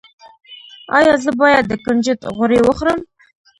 [0.97, 2.99] ایا زه باید د کنجد غوړي وخورم؟